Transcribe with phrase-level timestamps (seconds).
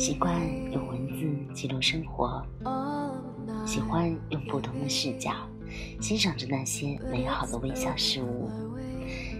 [0.00, 0.34] 习惯
[0.72, 2.42] 用文字记录生活，
[3.66, 5.30] 喜欢用不同的视角
[6.00, 8.48] 欣赏着那些美好的微小事物，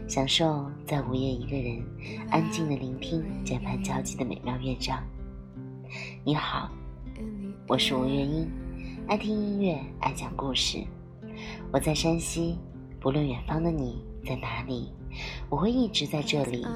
[0.06, 1.82] 享受在午夜一个人
[2.28, 5.02] 安静的聆听键盘交击的美妙乐章。
[6.24, 6.70] 你好，
[7.66, 8.46] 我是吴月英，
[9.08, 10.84] 爱听音乐，爱讲故事。
[11.72, 12.58] 我在山西，
[13.00, 14.92] 不论远方的你在哪里，
[15.48, 16.66] 我会一直在这里，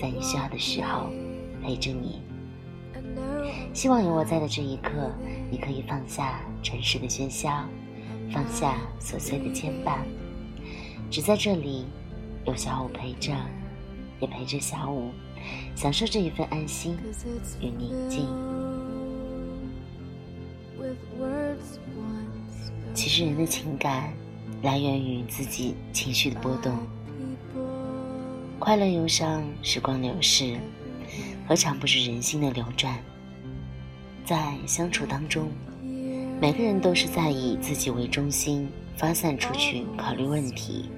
[0.00, 1.10] 在你需要的时候
[1.62, 2.22] 陪着你。
[3.76, 4.90] 希望有我在的这一刻，
[5.50, 7.62] 你可以放下尘世的喧嚣，
[8.32, 9.98] 放下琐碎的牵绊，
[11.10, 11.84] 只在这里
[12.46, 13.34] 有小五陪着，
[14.18, 15.10] 也陪着小五，
[15.74, 16.96] 享受这一份安心
[17.60, 18.26] 与宁静。
[22.94, 24.10] 其实人的情感
[24.62, 26.74] 来源于自己情绪的波动，
[28.58, 30.56] 快乐、忧伤、时光流逝，
[31.46, 32.98] 何尝不是人心的流转？
[34.26, 35.48] 在相处当中，
[36.40, 40.90] 每个人都是在以自己为中心发散出去考虑问题，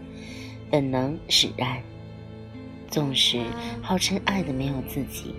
[0.71, 1.79] 本能使然。
[2.91, 3.45] 纵使
[3.83, 5.35] 号称爱的没有自己，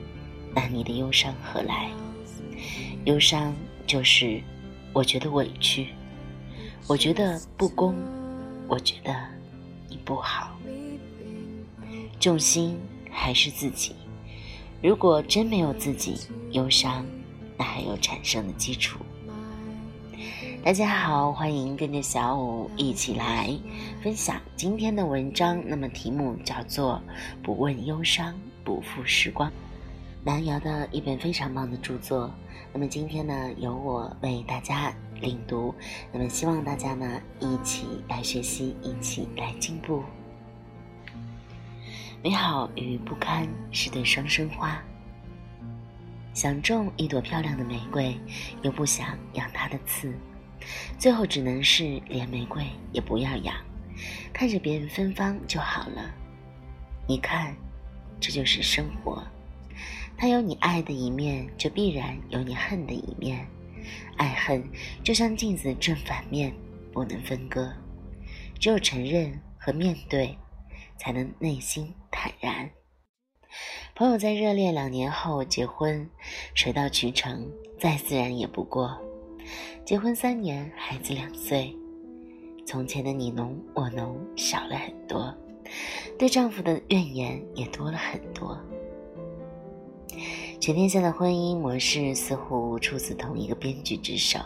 [0.53, 1.89] 那你的忧伤何来？
[3.05, 3.55] 忧伤
[3.87, 4.39] 就是
[4.93, 5.87] 我觉得委屈，
[6.85, 7.95] 我觉得不公，
[8.67, 9.15] 我觉得
[9.89, 10.55] 你不好。
[12.19, 12.77] 重心
[13.09, 13.95] 还是自己。
[14.83, 16.17] 如果真没有自己，
[16.51, 17.03] 忧伤。
[17.59, 18.99] 那还有产生的基础。
[20.63, 23.53] 大家好，欢迎跟着小五一起来
[24.01, 25.61] 分享今天的文章。
[25.67, 27.01] 那么题目叫做
[27.43, 29.49] 《不问忧伤，不负时光》，
[30.23, 32.31] 南瑶的一本非常棒的著作。
[32.71, 35.75] 那么今天呢，由我为大家领读。
[36.13, 40.01] 那么希望大家呢一起来学习，一起来进步。
[42.23, 44.81] 美好与不堪是对双生花。
[46.39, 48.17] 想种一朵漂亮的玫瑰，
[48.61, 50.17] 又不想养它的刺，
[50.97, 53.53] 最后只能是连玫瑰也不要养，
[54.31, 56.15] 看着别人芬芳就好了。
[57.09, 57.53] 你看，
[58.21, 59.21] 这就是生活，
[60.15, 63.45] 它有你爱的一面，就必然有你恨的一面。
[64.15, 64.63] 爱恨
[65.03, 66.53] 就像镜子正反面，
[66.93, 67.69] 不能分割。
[68.57, 70.37] 只有承认和面对，
[70.97, 72.69] 才能内心坦然。
[73.99, 76.09] 朋友在热恋两年后结婚，
[76.53, 77.45] 水到渠成，
[77.77, 78.97] 再自然也不过。
[79.83, 81.75] 结婚三年，孩子两岁，
[82.65, 85.35] 从前的你侬我侬少了很多，
[86.17, 88.57] 对丈夫的怨言也多了很多。
[90.61, 94.39] 全天下的婚姻模式似乎出自同一个编剧之手，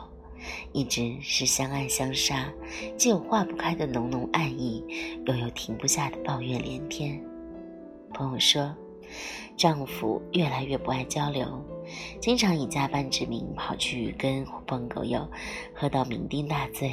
[0.71, 2.51] 一直是相爱相杀，
[2.97, 4.83] 既有化不开的浓浓爱意，
[5.27, 7.23] 又有停不下的抱怨连天。
[8.15, 8.75] 朋友说。
[9.55, 11.45] 丈夫越来越不爱交流，
[12.19, 15.27] 经常以加班之名跑去跟狐朋狗友
[15.73, 16.91] 喝到酩酊大醉，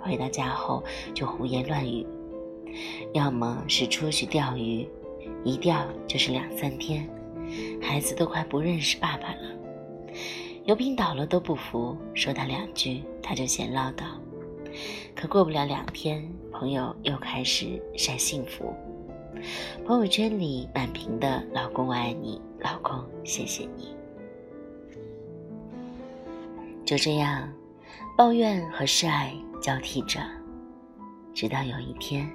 [0.00, 0.82] 回到家后
[1.14, 2.06] 就胡言乱语，
[3.14, 4.88] 要么是出去钓鱼，
[5.44, 7.08] 一钓就是两三天，
[7.80, 9.54] 孩子都快不认识爸爸了，
[10.64, 14.02] 油瓶倒了都不扶，说他两句他就嫌唠叨，
[15.14, 18.74] 可过不了两天，朋友又开始晒幸福。
[19.86, 23.94] 朋友圈里满屏的“老公我爱你，老公谢谢你”，
[26.84, 27.48] 就这样，
[28.16, 30.20] 抱怨和示爱交替着，
[31.32, 32.28] 直到有一天，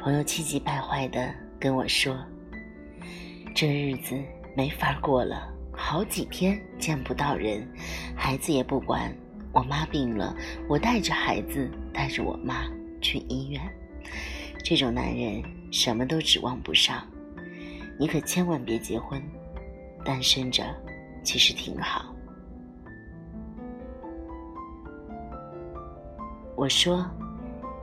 [0.00, 2.16] 朋友气急败坏的跟我说
[3.54, 4.18] ：“这日子
[4.56, 7.68] 没法过了，好几天见不到人，
[8.16, 9.14] 孩子也不管，
[9.52, 10.34] 我妈病了，
[10.68, 12.64] 我带着孩子，带着我妈
[13.00, 13.60] 去医院。”
[14.64, 15.42] 这种男人
[15.72, 17.04] 什么都指望不上，
[17.98, 19.20] 你可千万别结婚，
[20.04, 20.64] 单身着
[21.24, 22.14] 其实挺好。
[26.54, 27.04] 我说，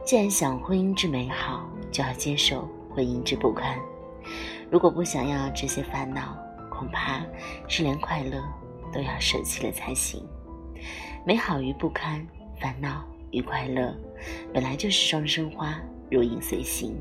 [0.05, 2.65] 既然想婚姻之美好，就要接受
[2.95, 3.77] 婚姻之不堪。
[4.71, 6.37] 如果不想要这些烦恼，
[6.69, 7.21] 恐怕
[7.67, 8.41] 是连快乐
[8.93, 10.25] 都要舍弃了才行。
[11.25, 12.25] 美好与不堪，
[12.57, 13.93] 烦恼与快乐，
[14.53, 15.77] 本来就是双生花。
[16.09, 16.95] 如影随形，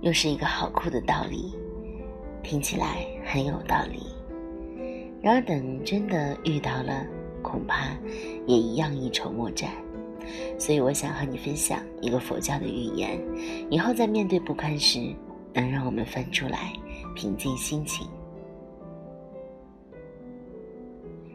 [0.00, 1.52] 又是一个好酷的道理，
[2.44, 4.06] 听起来很有道理。
[5.20, 7.04] 然而，等真的遇到了，
[7.42, 7.88] 恐怕
[8.46, 9.72] 也一样一筹莫展。
[10.58, 13.20] 所以，我想和你分享一个佛教的寓言，
[13.68, 15.12] 以后在面对不堪时，
[15.52, 16.72] 能让我们翻出来
[17.16, 18.06] 平静心情。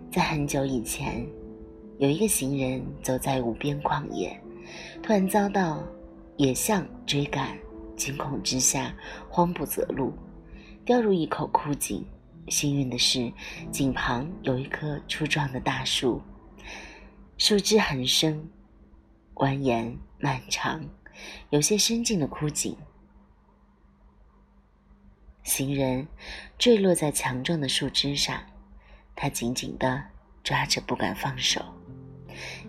[0.09, 1.27] 在很久以前，
[1.97, 4.39] 有一个行人走在无边旷野。
[5.01, 5.83] 突然遭到
[6.37, 7.57] 野象追赶，
[7.95, 8.93] 惊恐之下
[9.29, 10.13] 慌不择路，
[10.85, 12.05] 掉入一口枯井。
[12.49, 13.31] 幸运的是，
[13.71, 16.21] 井旁有一棵粗壮的大树，
[17.37, 18.49] 树枝很深，
[19.35, 20.83] 蜿蜒漫长，
[21.51, 22.75] 有些深进了枯井。
[25.43, 26.05] 行人
[26.57, 28.41] 坠落在强壮的树枝上，
[29.15, 30.03] 他紧紧地
[30.43, 31.61] 抓着，不敢放手，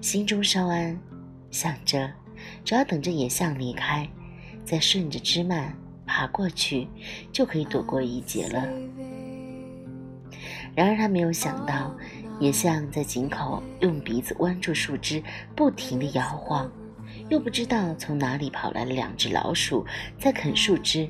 [0.00, 0.96] 心中稍安，
[1.54, 2.10] 想着
[2.64, 4.08] 只要等着野象离开，
[4.64, 5.72] 再顺着枝蔓
[6.04, 6.88] 爬过去，
[7.30, 8.66] 就可以躲过一劫了。
[10.74, 11.94] 然而他没有想到，
[12.40, 15.22] 野象在井口用鼻子弯住树枝，
[15.54, 16.68] 不停地摇晃，
[17.28, 19.86] 又不知道从哪里跑来了两只老鼠，
[20.18, 21.08] 在啃树枝。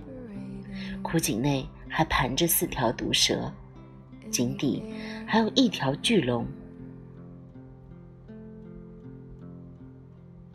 [1.01, 3.51] 枯井内还盘着四条毒蛇，
[4.31, 4.83] 井底
[5.27, 6.47] 还有一条巨龙。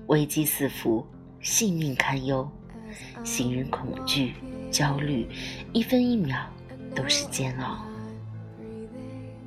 [0.09, 1.05] 危机四伏，
[1.39, 2.49] 性命堪忧，
[3.23, 4.33] 行人恐惧、
[4.71, 5.27] 焦虑，
[5.71, 6.35] 一分一秒
[6.95, 7.85] 都是煎熬。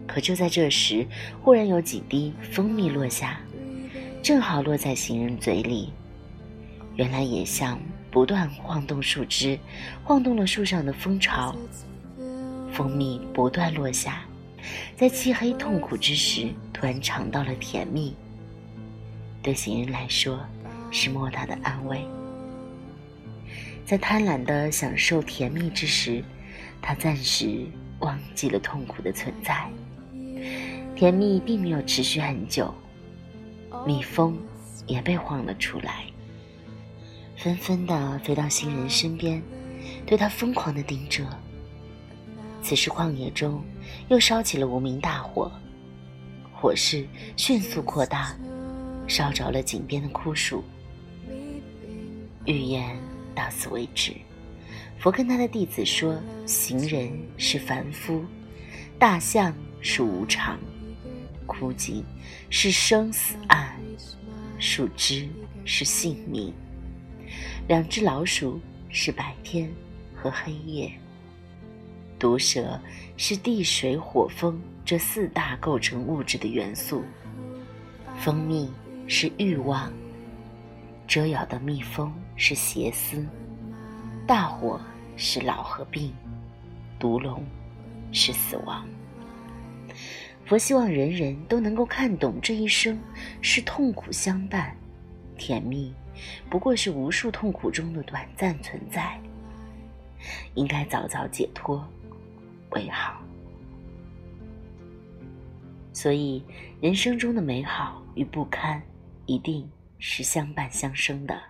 [0.07, 1.05] 可就在这时，
[1.43, 3.41] 忽然有几滴蜂蜜落下，
[4.23, 5.93] 正好落在行人嘴里。
[6.95, 7.77] 原来野象
[8.09, 9.59] 不断晃动树枝，
[10.05, 11.57] 晃动了树上的蜂巢，
[12.73, 14.23] 蜂蜜不断落下，
[14.97, 18.15] 在漆黑痛苦之时，突然尝到了甜蜜。
[19.43, 20.39] 对行人来说，
[20.91, 22.07] 是莫大的安慰。
[23.85, 26.23] 在贪婪的享受甜蜜之时，
[26.81, 27.67] 他暂时
[27.99, 29.69] 忘记了痛苦的存在。
[30.95, 32.73] 甜蜜并没有持续很久，
[33.85, 34.39] 蜜蜂
[34.87, 36.05] 也被晃了出来，
[37.37, 39.43] 纷纷的飞到行人身边，
[40.07, 41.25] 对他疯狂的盯着。
[42.63, 43.61] 此时旷野中
[44.07, 45.51] 又烧起了无名大火，
[46.55, 47.05] 火势
[47.37, 48.37] 迅速扩大，
[49.07, 50.65] 烧着了井边的枯树。
[52.45, 52.99] 预言
[53.35, 54.13] 到此为止。
[54.99, 58.25] 佛跟他的弟子说：行人是凡夫，
[58.99, 60.59] 大象是无常。
[61.45, 62.05] 枯井
[62.51, 63.77] 是生死岸，
[64.59, 65.29] 树枝
[65.65, 66.55] 是性命，
[67.69, 69.69] 两只老鼠是白天
[70.15, 70.91] 和黑夜，
[72.19, 72.81] 毒蛇
[73.17, 77.03] 是地水火风这四大构成物质的元素，
[78.19, 78.71] 蜂蜜
[79.07, 79.93] 是欲望，
[81.07, 83.27] 蛰咬的蜜蜂是邪思，
[84.27, 84.81] 大火
[85.17, 86.13] 是老和病，
[86.99, 87.45] 毒龙
[88.13, 88.87] 是死亡。
[90.45, 92.99] 佛希望人人都能够看懂这一生
[93.41, 94.75] 是痛苦相伴，
[95.37, 95.95] 甜蜜
[96.49, 99.21] 不过是无数痛苦中的短暂存在，
[100.55, 101.87] 应该早早解脱
[102.71, 103.21] 为好。
[105.93, 106.43] 所以，
[106.81, 108.83] 人生中的美好与不堪
[109.27, 111.41] 一定是相伴相生的。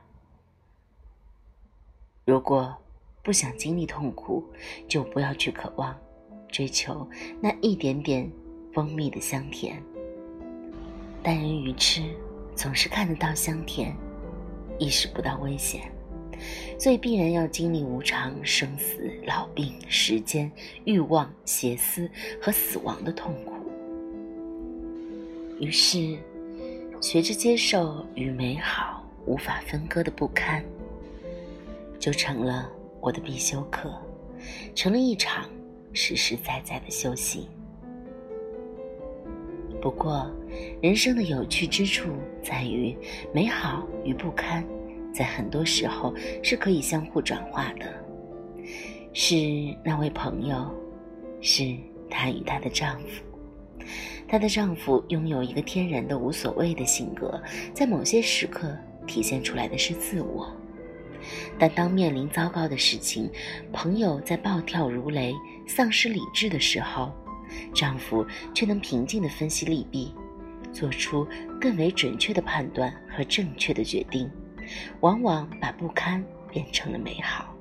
[2.25, 2.77] 如果
[3.23, 4.45] 不想经历痛苦，
[4.89, 5.99] 就不要去渴望、
[6.49, 7.09] 追求
[7.41, 8.31] 那一点点。
[8.75, 9.83] 蜂蜜的香甜，
[11.23, 12.05] 但人愚痴，
[12.57, 13.95] 总是看得到香甜，
[14.79, 15.93] 意识不到危险，
[16.79, 20.51] 所以必然要经历无常、生死、老病、时间、
[20.87, 22.11] 欲望、邪思
[22.41, 23.53] 和死亡的痛苦。
[25.61, 26.17] 于是，
[27.03, 30.65] 学着接受与美好无法分割的不堪，
[31.99, 33.93] 就成了我的必修课，
[34.73, 35.51] 成了一场
[35.93, 37.49] 实实在在的修行。
[39.81, 40.31] 不过，
[40.81, 42.97] 人生的有趣之处在于，
[43.35, 44.65] 美好与不堪，
[45.13, 47.87] 在很多时候是可以相互转化的。
[49.13, 49.35] 是
[49.85, 50.73] 那位朋友，
[51.41, 51.77] 是
[52.09, 53.25] 她与她的丈夫。
[54.27, 57.43] 她的丈夫拥有一个天然的无所谓的性格，
[57.75, 60.55] 在某些时刻体现出来的是自我，
[61.59, 63.31] 但当面临糟糕的事情，
[63.73, 65.35] 朋友在暴跳如雷、
[65.67, 67.13] 丧失理智的时候。
[67.75, 70.15] 丈夫却能平静地分析利弊，
[70.73, 71.29] 做出
[71.61, 74.31] 更为准确的判断和正确的决定，
[75.01, 77.55] 往往把不堪变成了美好。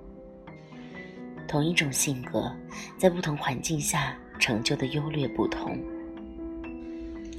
[1.46, 2.56] 同一种性格，
[2.98, 5.78] 在不同环境下成就的优劣不同，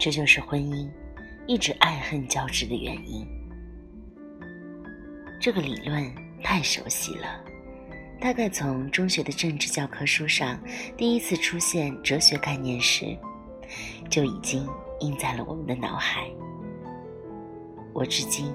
[0.02, 0.90] 这就是婚姻
[1.46, 3.24] 一直爱恨交织的原因。
[5.40, 7.40] 这个理论太熟悉了。
[8.20, 10.60] 大概从中学的政治教科书上
[10.96, 13.16] 第一次出现哲学概念时，
[14.10, 14.68] 就已经
[14.98, 16.28] 印在了我们的脑海。
[17.92, 18.52] 我至今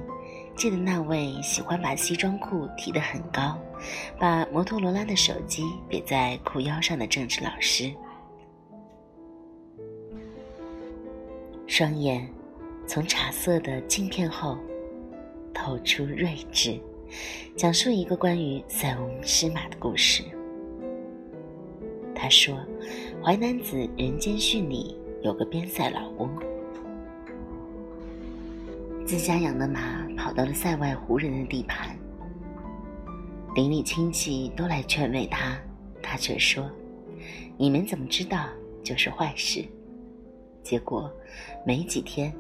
[0.54, 3.58] 记得那位喜欢把西装裤提得很高，
[4.20, 7.89] 把摩托罗拉的手机别在裤腰上的政治老师，
[11.77, 12.27] 双眼
[12.88, 14.57] 从茶色的镜片后
[15.53, 16.75] 透出睿智。
[17.55, 20.24] 讲述一个关于塞翁失马的故事。
[22.15, 22.57] 他说
[23.24, 26.27] ：“淮南子人间训里有个边塞老翁，
[29.05, 31.96] 自家养的马跑到了塞外胡人的地盘，
[33.53, 35.55] 邻里亲戚都来劝慰他，
[36.01, 36.67] 他却说
[37.55, 38.48] ：‘你们怎么知道
[38.84, 39.63] 就是坏事？’
[40.67, 41.09] 结果
[41.65, 42.36] 没几天，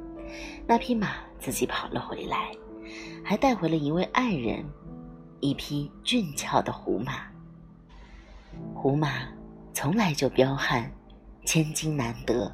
[0.67, 2.51] 那匹马自己跑了回来，
[3.23, 4.65] 还带回了一位爱人，
[5.39, 7.31] 一匹俊俏的胡马。
[8.75, 9.29] 胡马。”
[9.73, 10.91] 从来就彪悍，
[11.45, 12.51] 千金难得。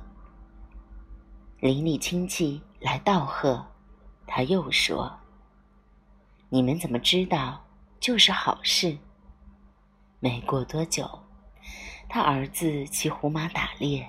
[1.62, 3.66] 邻里亲戚来道贺，
[4.28, 5.10] 他又说
[6.52, 7.66] ：“你们怎么知道
[8.02, 8.98] 就是好事？”
[10.20, 11.10] 没过多久，
[12.10, 14.06] 他儿子骑胡马打猎，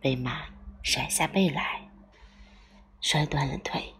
[0.00, 0.40] 被马
[0.86, 1.80] 甩下背来，
[3.00, 3.92] 摔断了腿。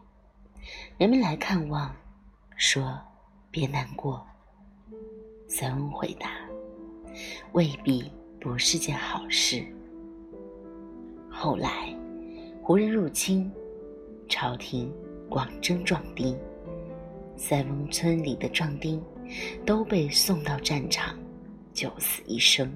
[0.97, 1.93] 人们来看望，
[2.57, 2.97] 说
[3.51, 4.25] ：“别难过。”
[5.51, 6.31] 塞翁回答
[7.55, 9.67] ：“未必。”不是件好事。
[11.29, 11.93] 后来，
[12.63, 13.51] 胡人入侵，
[14.29, 14.95] 朝廷
[15.29, 16.39] 广征壮丁，
[17.37, 19.03] 塞翁村里的壮丁
[19.65, 21.19] 都被送到战场，
[21.73, 22.73] 九死一生，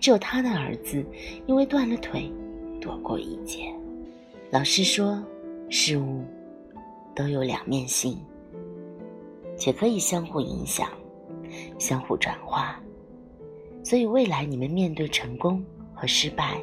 [0.00, 1.04] 只有他的儿子
[1.46, 2.32] 因为断了腿，
[2.80, 3.72] 躲过一劫。
[4.50, 5.22] 老师说，
[5.68, 6.24] 事物
[7.14, 8.18] 都有两面性，
[9.56, 10.88] 且可以相互影响，
[11.78, 12.80] 相互转化。
[13.84, 16.60] 所以，未来你们面对成功和失败、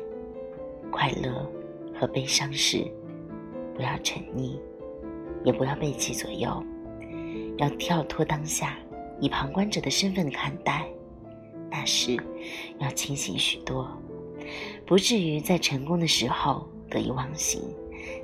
[0.91, 1.49] 快乐
[1.97, 2.85] 和悲伤时，
[3.75, 4.59] 不要沉溺，
[5.43, 6.63] 也不要被其左右，
[7.57, 8.77] 要跳脱当下，
[9.19, 10.85] 以旁观者的身份看待。
[11.71, 12.17] 那时，
[12.79, 13.89] 要清醒许多，
[14.85, 17.61] 不至于在成功的时候得意忘形，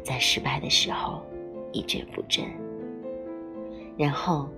[0.04, 1.22] 在失败的时候
[1.72, 2.46] 一蹶不振。
[3.98, 4.50] 然后，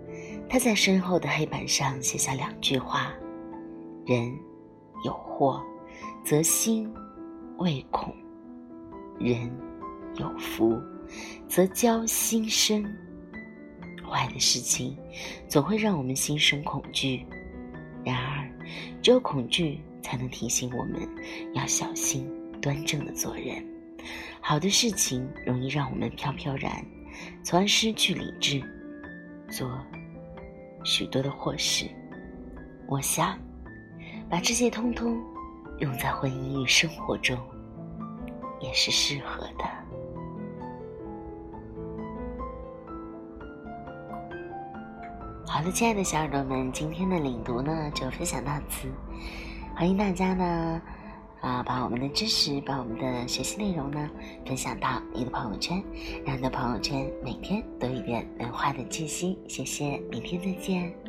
[0.49, 3.13] 他在身后的黑板上写下两句话。
[4.05, 4.31] 人
[5.03, 5.61] 有祸，
[6.23, 6.93] 则心
[7.57, 8.13] 未恐；
[9.19, 9.51] 人
[10.19, 10.79] 有福，
[11.47, 12.85] 则交心生。
[14.07, 14.95] 坏的事情
[15.47, 17.25] 总会让我们心生恐惧，
[18.03, 18.47] 然而，
[19.01, 21.01] 只有恐惧才能提醒我们
[21.55, 22.31] 要小心、
[22.61, 23.65] 端正的做人。
[24.39, 26.71] 好的事情容易让我们飘飘然，
[27.43, 28.61] 从而失去理智，
[29.49, 29.67] 做
[30.83, 31.89] 许多的祸事。
[32.87, 33.35] 我想。
[34.27, 35.21] 把这些通通
[35.77, 37.37] 用在婚姻与生活中，
[38.59, 39.63] 也是适合的。
[45.45, 48.87] 好了，亲爱的小耳朵们，今天的领读呢就分享到此。
[49.75, 50.81] 欢迎大家呢
[51.41, 54.09] 啊，把我们的知识，把我们的学习内容呢
[54.45, 55.83] 分享到你的朋友圈，
[56.25, 59.37] 让你的朋友圈每天都一点文化的气息。
[59.49, 61.04] 谢谢，明天再见。